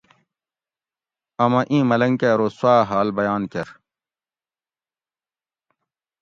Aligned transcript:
امہ 1.43 1.61
اِیں 1.69 1.83
ملنگ 1.89 2.15
کہ 2.19 2.27
ارو 2.33 2.47
سُواۤ 2.57 2.81
حال 2.89 3.07
بیان 3.17 3.43
کر 3.51 3.67